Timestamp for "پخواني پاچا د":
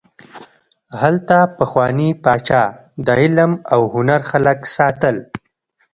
1.57-3.07